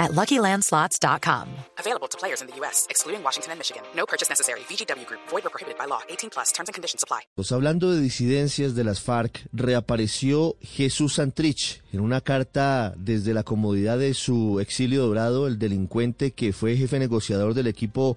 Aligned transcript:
at 0.00 0.10
LuckyLandSlots.com. 0.12 1.46
Available 1.78 2.08
to 2.08 2.18
players 2.18 2.40
in 2.40 2.48
the 2.48 2.56
U.S., 2.60 2.86
excluding 2.90 3.22
Washington 3.22 3.52
and 3.52 3.60
Michigan. 3.60 3.82
No 3.94 4.06
purchase 4.06 4.28
necessary. 4.28 4.60
VGW 4.60 5.06
Group. 5.06 5.20
Void 5.30 5.46
or 5.46 5.50
prohibited 5.50 5.78
by 5.78 5.86
law. 5.86 6.00
18 6.08 6.30
plus. 6.30 6.50
Terms 6.52 6.68
and 6.68 6.74
conditions 6.74 7.04
apply. 7.04 7.20
Pues 7.36 7.52
hablando 7.52 7.92
de 7.92 8.00
disidencias 8.00 8.74
de 8.74 8.82
las 8.82 9.00
FARC, 9.00 9.46
reapareció 9.52 10.56
Jesús 10.62 11.14
Santrich 11.14 11.82
en 11.92 12.00
una 12.00 12.20
carta 12.20 12.94
desde 12.96 13.34
la 13.34 13.44
comodidad 13.44 13.98
de 13.98 14.14
su 14.14 14.58
exilio 14.58 15.06
dorado, 15.06 15.46
el 15.46 15.58
delincuente 15.58 16.32
que 16.32 16.52
fue 16.52 16.76
jefe 16.76 16.98
negociador 16.98 17.54
del 17.54 17.66
equipo 17.66 18.16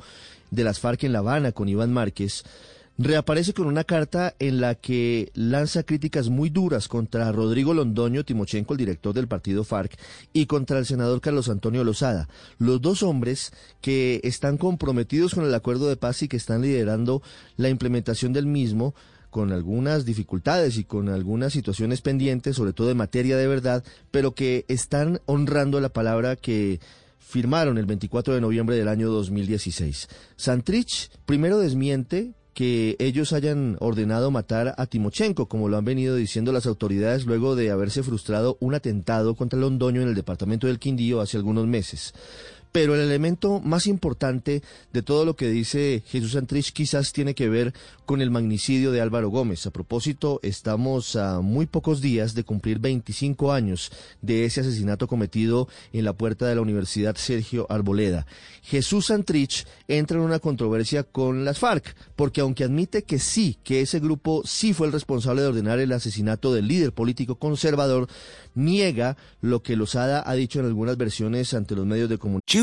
de 0.51 0.63
las 0.63 0.79
FARC 0.79 1.03
en 1.03 1.13
La 1.13 1.19
Habana 1.19 1.51
con 1.51 1.67
Iván 1.67 1.91
Márquez 1.91 2.43
reaparece 2.97 3.53
con 3.53 3.67
una 3.67 3.83
carta 3.83 4.35
en 4.39 4.61
la 4.61 4.75
que 4.75 5.31
lanza 5.33 5.83
críticas 5.83 6.29
muy 6.29 6.49
duras 6.49 6.87
contra 6.87 7.31
Rodrigo 7.31 7.73
Londoño 7.73 8.23
Timochenko, 8.23 8.73
el 8.73 8.77
director 8.77 9.13
del 9.13 9.27
partido 9.27 9.63
FARC, 9.63 9.97
y 10.31 10.45
contra 10.45 10.77
el 10.77 10.85
senador 10.85 11.21
Carlos 11.21 11.49
Antonio 11.49 11.83
Lozada, 11.83 12.29
los 12.59 12.81
dos 12.81 13.03
hombres 13.03 13.51
que 13.81 14.21
están 14.23 14.57
comprometidos 14.57 15.33
con 15.33 15.45
el 15.45 15.53
acuerdo 15.53 15.87
de 15.87 15.97
paz 15.97 16.21
y 16.21 16.27
que 16.27 16.37
están 16.37 16.61
liderando 16.61 17.21
la 17.57 17.69
implementación 17.69 18.33
del 18.33 18.45
mismo 18.45 18.93
con 19.31 19.51
algunas 19.51 20.05
dificultades 20.05 20.77
y 20.77 20.83
con 20.83 21.09
algunas 21.09 21.53
situaciones 21.53 22.01
pendientes, 22.01 22.55
sobre 22.55 22.73
todo 22.73 22.91
en 22.91 22.97
materia 22.97 23.35
de 23.35 23.47
verdad, 23.47 23.83
pero 24.11 24.35
que 24.35 24.63
están 24.67 25.21
honrando 25.25 25.81
la 25.81 25.89
palabra 25.89 26.35
que 26.35 26.79
firmaron 27.17 27.79
el 27.79 27.87
24 27.87 28.35
de 28.35 28.41
noviembre 28.41 28.75
del 28.75 28.87
año 28.87 29.09
2016. 29.09 30.07
Santrich 30.35 31.09
primero 31.25 31.57
desmiente 31.57 32.35
que 32.53 32.95
ellos 32.99 33.33
hayan 33.33 33.77
ordenado 33.79 34.31
matar 34.31 34.75
a 34.77 34.85
Timochenko, 34.85 35.47
como 35.47 35.69
lo 35.69 35.77
han 35.77 35.85
venido 35.85 36.15
diciendo 36.15 36.51
las 36.51 36.65
autoridades 36.65 37.25
luego 37.25 37.55
de 37.55 37.71
haberse 37.71 38.03
frustrado 38.03 38.57
un 38.59 38.75
atentado 38.75 39.35
contra 39.35 39.59
Londoño 39.59 40.01
en 40.01 40.09
el 40.09 40.15
departamento 40.15 40.67
del 40.67 40.79
Quindío 40.79 41.21
hace 41.21 41.37
algunos 41.37 41.67
meses. 41.67 42.13
Pero 42.73 42.95
el 42.95 43.01
elemento 43.01 43.61
más 43.61 43.85
importante 43.85 44.63
de 44.91 45.03
todo 45.03 45.25
lo 45.25 45.35
que 45.35 45.47
dice 45.47 46.03
Jesús 46.07 46.31
Santrich 46.31 46.73
quizás 46.73 47.13
tiene 47.13 47.35
que 47.35 47.47
ver 47.47 47.71
con 48.07 48.19
el 48.19 48.31
magnicidio 48.31 48.91
de 48.91 48.99
Álvaro 48.99 49.29
Gómez. 49.29 49.67
A 49.67 49.71
propósito, 49.71 50.39
estamos 50.41 51.15
a 51.15 51.39
muy 51.41 51.67
pocos 51.67 52.01
días 52.01 52.33
de 52.33 52.43
cumplir 52.43 52.79
25 52.79 53.53
años 53.53 53.91
de 54.23 54.45
ese 54.45 54.61
asesinato 54.61 55.07
cometido 55.07 55.67
en 55.93 56.03
la 56.03 56.13
puerta 56.13 56.47
de 56.47 56.55
la 56.55 56.61
Universidad 56.61 57.15
Sergio 57.15 57.67
Arboleda. 57.69 58.25
Jesús 58.63 59.05
Santrich 59.05 59.67
entra 59.87 60.17
en 60.17 60.23
una 60.23 60.39
controversia 60.39 61.03
con 61.03 61.45
las 61.45 61.59
FARC, 61.59 61.95
porque 62.15 62.41
aunque 62.41 62.63
admite 62.63 63.03
que 63.03 63.19
sí, 63.19 63.57
que 63.63 63.81
ese 63.81 63.99
grupo 63.99 64.41
sí 64.45 64.73
fue 64.73 64.87
el 64.87 64.93
responsable 64.93 65.43
de 65.43 65.49
ordenar 65.49 65.77
el 65.79 65.91
asesinato 65.91 66.51
del 66.51 66.67
líder 66.67 66.91
político 66.91 67.35
conservador, 67.35 68.07
niega 68.55 69.15
lo 69.41 69.61
que 69.61 69.75
Lozada 69.75 70.23
ha 70.25 70.33
dicho 70.33 70.59
en 70.59 70.65
algunas 70.65 70.97
versiones 70.97 71.53
ante 71.53 71.75
los 71.75 71.85
medios 71.85 72.09
de 72.09 72.17
comunicación. 72.17 72.62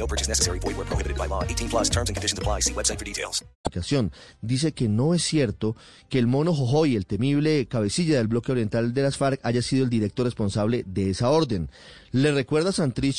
No 0.00 0.06
purchase 0.06 0.28
necessary. 0.28 0.58
Void 0.60 0.76
where 0.78 0.86
prohibited 0.86 1.18
by 1.18 1.28
law. 1.28 1.44
18 1.44 1.68
plus 1.68 1.90
terms 1.90 2.08
and 2.08 2.16
conditions 2.16 2.38
apply. 2.38 2.62
See 2.62 2.72
website 2.72 2.98
for 2.98 3.04
details. 3.04 3.44
Dice 4.40 4.72
que 4.72 4.88
no 4.88 5.14
es 5.14 5.22
cierto 5.22 5.76
que 6.08 6.18
el 6.18 6.26
mono 6.26 6.52
Jojoy, 6.52 6.96
el 6.96 7.06
temible 7.06 7.66
cabecilla 7.68 8.16
del 8.16 8.26
bloque 8.26 8.52
oriental 8.52 8.94
de 8.94 9.02
las 9.02 9.16
FARC, 9.16 9.38
haya 9.42 9.62
sido 9.62 9.84
el 9.84 9.90
director 9.90 10.24
responsable 10.24 10.82
de 10.86 11.10
esa 11.10 11.30
orden. 11.30 11.70
Le 12.10 12.32
recuerda 12.32 12.72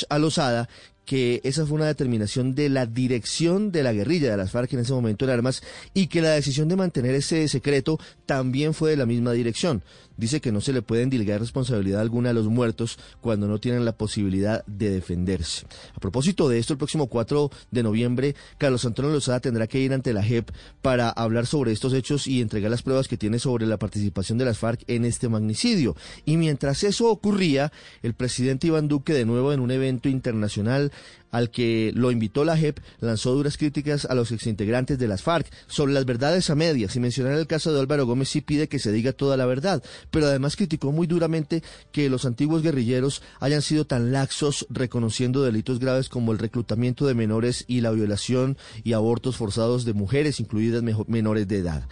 a 0.10 0.20
Lozada 0.20 0.68
que 1.12 1.42
esa 1.44 1.66
fue 1.66 1.76
una 1.76 1.88
determinación 1.88 2.56
de 2.56 2.70
la 2.70 2.86
dirección 2.86 3.74
de 3.74 3.84
la 3.84 3.92
guerrilla 3.92 4.32
de 4.32 4.38
las 4.38 4.52
FARC 4.52 4.72
en 4.72 4.80
ese 4.80 4.94
momento 4.94 5.26
en 5.26 5.32
armas 5.32 5.62
y 5.94 6.08
que 6.08 6.22
la 6.22 6.30
decisión 6.30 6.70
de 6.70 6.78
mantener 6.78 7.16
ese 7.16 7.50
secreto 7.50 8.00
también 8.26 8.74
fue 8.74 8.92
de 8.92 8.96
la 8.96 9.06
misma 9.06 9.34
dirección. 9.34 9.84
Dice 10.16 10.40
que 10.40 10.52
no 10.52 10.62
se 10.62 10.72
le 10.72 10.84
puede 10.84 11.02
endilgar 11.02 11.40
responsabilidad 11.40 12.00
alguna 12.00 12.30
a 12.30 12.34
los 12.34 12.46
muertos 12.46 13.00
cuando 13.22 13.48
no 13.48 13.60
tienen 13.60 13.86
la 13.86 13.94
posibilidad 13.94 14.64
de 14.68 14.92
defenderse. 14.92 15.66
A 15.96 16.00
propósito 16.00 16.48
de 16.48 16.60
esto, 16.60 16.74
el 16.74 16.78
próximo 16.78 17.08
4 17.08 17.50
de 17.72 17.84
noviembre, 17.84 18.36
Carlos 18.58 18.86
Antonio 18.86 19.12
Lozada 19.12 19.40
tendrá 19.40 19.68
que 19.68 19.80
ir 19.80 19.94
ante 19.94 20.14
la 20.14 20.24
JEP 20.24 20.52
para 20.82 21.10
hablar 21.10 21.48
sobre 21.48 21.72
estos 21.72 21.94
hechos 21.94 22.28
y 22.28 22.40
entregar 22.40 22.70
las 22.70 22.84
pruebas 22.84 23.08
que 23.08 23.18
tiene 23.18 23.40
sobre 23.40 23.66
la 23.66 23.80
participación 23.80 24.38
de 24.38 24.46
las 24.46 24.60
FARC 24.60 24.84
en 24.88 25.06
este 25.06 25.28
magnicidio. 25.28 25.96
Y 26.24 26.38
mientras 26.38 26.84
eso 26.84 27.10
ocurría, 27.10 27.72
el 28.04 28.14
presidente 28.14 28.68
Iván 28.68 28.88
Duque, 28.88 29.14
de 29.14 29.26
nuevo 29.26 29.54
en 29.54 29.60
un 29.60 29.72
evento 29.72 30.08
internacional, 30.08 30.92
al 31.32 31.50
que 31.50 31.92
lo 31.96 32.12
invitó 32.12 32.44
la 32.44 32.58
JEP, 32.58 32.80
lanzó 33.00 33.34
duras 33.34 33.58
críticas 33.58 34.06
a 34.06 34.16
los 34.16 34.32
exintegrantes 34.32 35.00
de 35.00 35.08
las 35.08 35.24
FARC 35.24 35.48
sobre 35.68 35.94
las 35.94 36.06
verdades 36.06 36.50
a 36.50 36.56
medias 36.56 36.96
y 36.96 37.00
mencionar 37.00 37.34
el 37.34 37.48
caso 37.48 37.74
de 37.74 37.80
Álvaro 37.80 38.06
Gómez 38.06 38.30
sí 38.30 38.42
pide 38.42 38.68
que 38.68 38.80
se 38.80 38.92
diga 38.92 39.14
toda 39.14 39.38
la 39.38 39.46
verdad, 39.46 39.82
pero 40.12 40.28
además 40.28 40.56
criticó 40.56 40.92
muy 40.92 41.08
duramente 41.08 41.64
que 41.92 42.10
los 42.10 42.26
antiguos 42.26 42.62
guerrilleros 42.62 43.22
hayan 43.40 43.62
sido 43.62 43.86
tan 43.86 44.12
laxos 44.12 44.68
reconociendo 44.70 45.44
delitos 45.44 45.80
graves 45.80 46.10
como 46.10 46.32
el 46.32 46.40
reclutamiento 46.40 47.08
de 47.08 47.14
menores 47.14 47.66
y 47.68 47.82
la 47.82 47.92
violación 47.92 48.58
y 48.84 48.94
abortos 48.94 49.38
forzados 49.38 49.86
de 49.86 49.94
mujeres, 49.94 50.40
incluidas 50.40 50.84
menores 51.08 51.48
de 51.48 51.58
edad. 51.58 51.84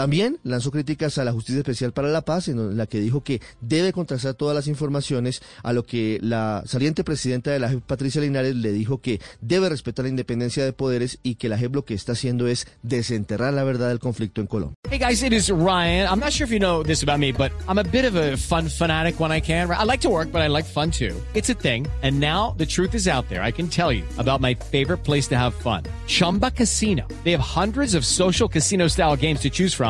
También 0.00 0.38
lanzó 0.44 0.70
críticas 0.70 1.18
a 1.18 1.24
la 1.24 1.32
Justicia 1.32 1.58
Especial 1.58 1.92
para 1.92 2.08
la 2.08 2.22
Paz, 2.22 2.48
en 2.48 2.78
la 2.78 2.86
que 2.86 3.00
dijo 3.00 3.22
que 3.22 3.42
debe 3.60 3.92
contrastar 3.92 4.32
todas 4.32 4.54
las 4.54 4.66
informaciones, 4.66 5.42
a 5.62 5.74
lo 5.74 5.84
que 5.84 6.18
la 6.22 6.62
saliente 6.64 7.04
presidenta 7.04 7.50
de 7.50 7.58
la 7.58 7.68
JEP, 7.68 7.82
Patricia 7.82 8.22
Linares, 8.22 8.56
le 8.56 8.72
dijo 8.72 9.02
que 9.02 9.20
debe 9.42 9.68
respetar 9.68 10.06
la 10.06 10.08
independencia 10.08 10.64
de 10.64 10.72
poderes 10.72 11.18
y 11.22 11.34
que 11.34 11.50
la 11.50 11.58
JEP 11.58 11.74
lo 11.74 11.84
que 11.84 11.92
está 11.92 12.12
haciendo 12.12 12.48
es 12.48 12.66
desenterrar 12.82 13.52
la 13.52 13.62
verdad 13.62 13.88
del 13.88 13.98
conflicto 13.98 14.40
en 14.40 14.46
Colombia. 14.46 14.74
Hey 14.88 14.98
guys, 14.98 15.22
it 15.22 15.34
is 15.34 15.50
Ryan. 15.50 16.08
I'm 16.10 16.18
not 16.18 16.32
sure 16.32 16.46
if 16.46 16.50
you 16.50 16.58
know 16.58 16.82
this 16.82 17.02
about 17.02 17.18
me, 17.18 17.30
but 17.30 17.52
I'm 17.68 17.76
a 17.76 17.84
bit 17.84 18.06
of 18.06 18.16
a 18.16 18.38
fun 18.38 18.70
fanatic 18.70 19.20
when 19.20 19.30
I 19.30 19.42
can. 19.42 19.70
I 19.70 19.84
like 19.84 20.00
to 20.00 20.08
work, 20.08 20.32
but 20.32 20.40
I 20.40 20.48
like 20.48 20.64
fun 20.64 20.90
too. 20.90 21.14
It's 21.34 21.50
a 21.50 21.54
thing. 21.54 21.86
And 22.02 22.18
now 22.18 22.54
the 22.56 22.64
truth 22.64 22.94
is 22.94 23.06
out 23.06 23.28
there. 23.28 23.42
I 23.42 23.52
can 23.52 23.68
tell 23.68 23.92
you 23.92 24.04
about 24.16 24.40
my 24.40 24.54
favorite 24.54 25.04
place 25.04 25.28
to 25.28 25.36
have 25.36 25.52
fun. 25.52 25.82
Chumba 26.06 26.50
Casino. 26.50 27.06
They 27.22 27.32
have 27.32 27.44
hundreds 27.44 27.94
of 27.94 28.06
social 28.06 28.48
casino 28.48 28.88
style 28.88 29.14
games 29.14 29.40
to 29.40 29.50
choose 29.50 29.74
from 29.74 29.89